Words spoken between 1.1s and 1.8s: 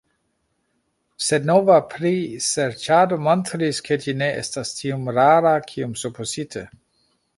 Sed nova